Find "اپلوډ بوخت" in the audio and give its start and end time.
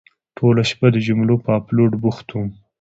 1.59-2.27